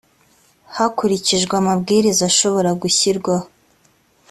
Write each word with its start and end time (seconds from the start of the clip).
hakurikijwe 0.77 1.53
amabwiriza 1.61 2.23
ashobora 2.31 2.69
gushyirwaho 2.81 3.47